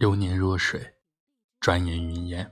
[0.00, 0.94] 流年若水，
[1.60, 2.50] 转眼云烟。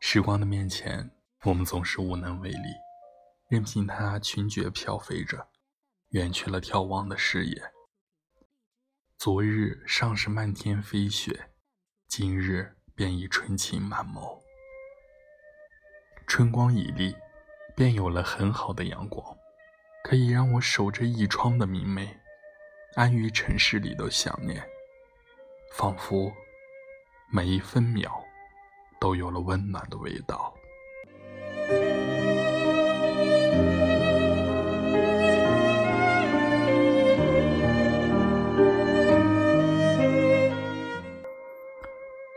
[0.00, 1.10] 时光的面前，
[1.44, 2.68] 我们总是无能为力，
[3.48, 5.48] 任凭它裙角飘飞着，
[6.10, 7.72] 远去了眺望的视野。
[9.16, 11.48] 昨日尚是漫天飞雪，
[12.06, 14.38] 今日便已春情满眸。
[16.26, 17.16] 春光一历，
[17.74, 19.34] 便有了很好的阳光，
[20.02, 22.14] 可以让我守着一窗的明媚，
[22.94, 24.62] 安于尘世里的想念。
[25.76, 26.32] 仿佛
[27.28, 28.24] 每一分秒
[29.00, 30.54] 都有了温暖的味道。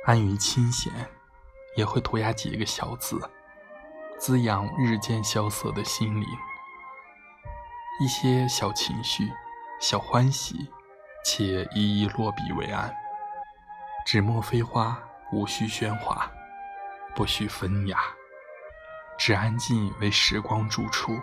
[0.03, 0.91] 安于清闲，
[1.75, 3.21] 也会涂鸦几个小字，
[4.17, 6.27] 滋养日渐萧瑟的心灵。
[8.01, 9.31] 一些小情绪、
[9.79, 10.71] 小欢喜，
[11.23, 12.91] 且一一落笔为安。
[14.07, 14.97] 纸墨飞花，
[15.33, 16.31] 无需喧哗，
[17.13, 17.99] 不需纷雅，
[19.17, 21.19] 只安静为时光住处，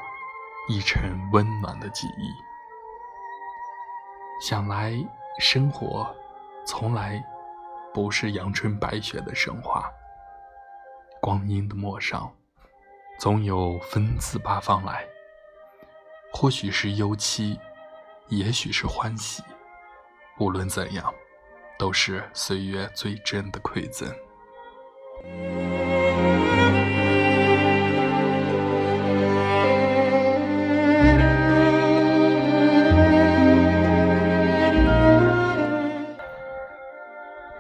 [0.69, 2.31] 一尘温暖的记忆。
[4.39, 4.93] 想来，
[5.39, 6.15] 生活
[6.67, 7.25] 从来
[7.95, 9.91] 不是阳春白雪的神话。
[11.23, 12.31] 光阴的陌上，
[13.19, 15.07] 总有纷自八方来。
[16.35, 17.59] 或许是忧戚，
[18.29, 19.43] 也许是欢喜，
[20.39, 21.15] 无论怎样。
[21.79, 24.09] 都是岁月最真的馈赠。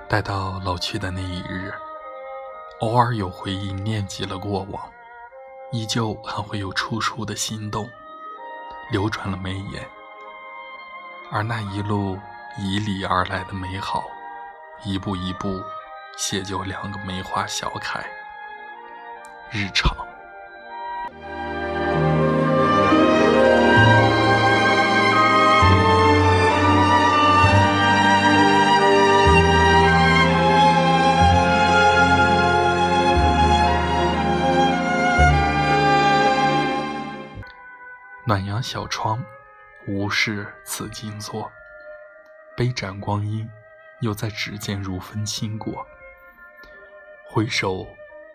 [0.08, 1.72] 待到老去的那一日，
[2.80, 4.80] 偶尔有回忆念及了过往，
[5.72, 7.88] 依旧还会有处处的心动，
[8.92, 9.84] 流转了眉眼，
[11.32, 12.16] 而那一路。
[12.56, 14.04] 以礼而来的美好，
[14.84, 15.60] 一步一步
[16.16, 18.04] 写就两个梅花小楷。
[19.50, 19.92] 日常。
[38.26, 39.22] 暖阳小窗，
[39.86, 41.50] 无事此静坐。
[42.56, 43.48] 杯盏光阴，
[44.00, 45.84] 又在指尖如风轻过。
[47.28, 47.84] 回首，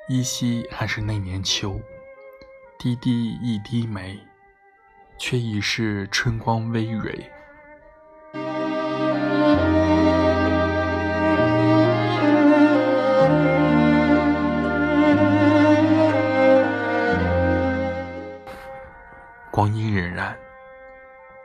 [0.09, 1.80] 依稀还是那年秋，
[2.78, 4.19] 滴滴一滴梅，
[5.18, 7.31] 却已是春光微蕊。
[19.50, 20.36] 光阴荏苒。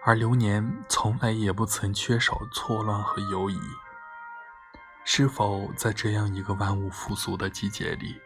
[0.07, 3.59] 而流年从来也不曾缺少错乱和犹疑。
[5.03, 8.21] 是否在这样一个万物复苏的季节里，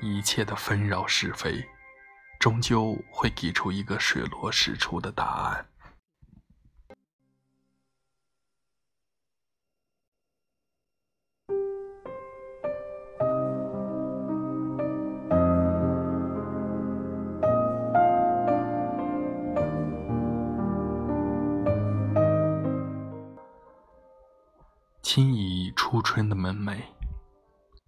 [0.00, 1.64] 一切的纷扰是非，
[2.40, 5.64] 终究会给出一个水落石出的答案？
[25.10, 26.82] 轻倚初春的门楣，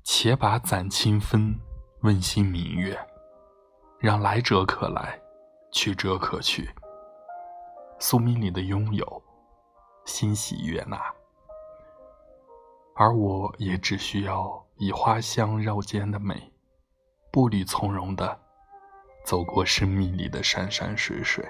[0.02, 1.54] 且把攒清风，
[2.00, 2.98] 问心明月，
[3.98, 5.20] 让来者可来，
[5.70, 6.70] 去者可去。
[7.98, 9.22] 宿命里的拥有，
[10.06, 10.98] 欣喜悦纳，
[12.96, 16.50] 而我也只需要以花香绕肩的美，
[17.30, 18.40] 步履从容的
[19.26, 21.46] 走过生命里的山山水水。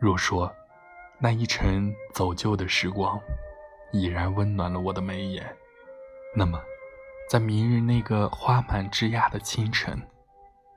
[0.00, 0.52] 若说。
[1.24, 3.16] 那一程走旧的时光，
[3.92, 5.56] 已然温暖了我的眉眼。
[6.34, 6.60] 那么，
[7.30, 10.02] 在明日那个花满枝桠的清晨，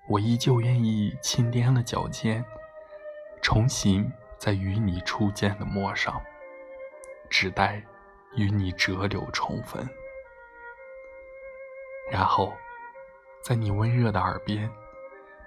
[0.08, 2.46] 我依旧愿意轻掂了脚尖，
[3.42, 4.08] 重行
[4.38, 6.22] 在与你初见的陌上，
[7.28, 7.82] 只待
[8.36, 9.84] 与你折柳重逢。
[12.12, 12.54] 然后，
[13.42, 14.70] 在你温热的耳边，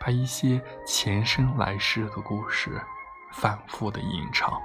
[0.00, 2.80] 把一些前生来世的故事
[3.32, 4.60] 反复的吟唱。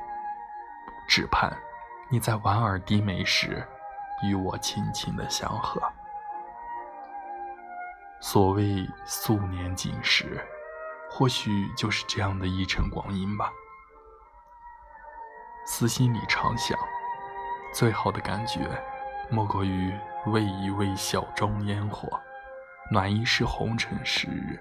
[1.15, 1.55] 只盼
[2.09, 3.63] 你在莞尔低眉时，
[4.25, 5.79] 与我轻轻的相和。
[8.19, 10.43] 所谓素年锦时，
[11.11, 13.53] 或许就是这样的一程光阴吧。
[15.67, 16.75] 私心里常想，
[17.71, 18.61] 最好的感觉，
[19.29, 19.93] 莫过于
[20.25, 22.09] 为一位小中烟火，
[22.89, 24.59] 暖一世红尘时日。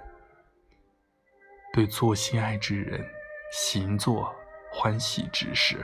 [1.72, 3.02] 对做心爱之人，
[3.52, 4.30] 行做
[4.70, 5.82] 欢喜之事。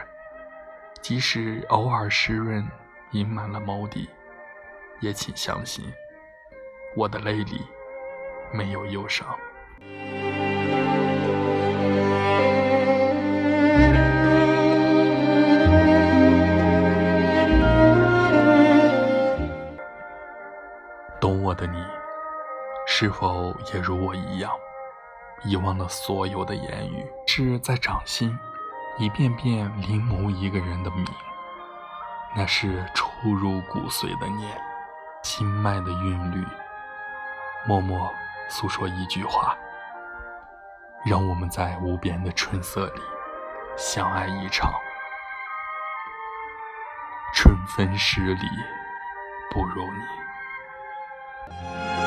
[1.00, 2.66] 即使偶尔湿润，
[3.12, 4.08] 盈满了眸底，
[5.00, 5.84] 也请相信，
[6.94, 7.62] 我的泪里
[8.52, 9.26] 没有忧伤。
[21.20, 21.82] 懂我的你，
[22.86, 24.52] 是否也如我一样，
[25.44, 27.06] 遗忘了所有的言语？
[27.26, 28.38] 是在掌心。
[28.98, 31.06] 一遍遍临摹一个人的名，
[32.34, 34.60] 那是出入骨髓的念，
[35.22, 36.44] 心脉的韵律。
[37.64, 38.12] 默默
[38.48, 39.56] 诉说一句话，
[41.04, 43.00] 让我们在无边的春色里
[43.76, 44.72] 相爱一场。
[47.32, 48.48] 春分十里
[49.52, 49.84] 不如
[51.52, 51.97] 你。